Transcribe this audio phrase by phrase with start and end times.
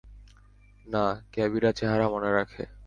[0.87, 1.03] না,
[1.31, 2.63] ক্যাবিরা চেহারা মনে রাখে।